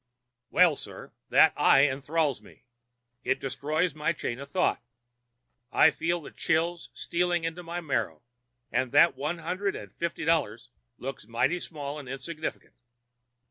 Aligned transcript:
"Well, 0.49 0.75
sir, 0.75 1.13
that 1.29 1.53
eye 1.55 1.87
enthralls 1.87 2.41
me. 2.41 2.65
It 3.23 3.39
destroys 3.39 3.93
my 3.93 4.13
chain 4.13 4.39
of 4.39 4.49
thought. 4.49 4.81
I 5.71 5.91
feel 5.91 6.19
the 6.19 6.31
chills 6.31 6.89
stealing 6.91 7.43
into 7.43 7.61
my 7.61 7.81
marrow, 7.81 8.23
and 8.71 8.91
that 8.93 9.15
one 9.15 9.37
hundred 9.37 9.75
and 9.75 9.93
fifty 9.93 10.25
dollars 10.25 10.69
looks 10.97 11.27
mighty 11.27 11.59
small 11.59 11.99
and 11.99 12.09
insignificant. 12.09 12.73